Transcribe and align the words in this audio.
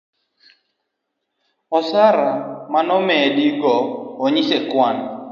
osara 1.77 2.23
manomedi 2.73 3.47
go 3.59 3.73
inyis 4.27 4.49
e 4.57 4.59
kwan 4.69 4.97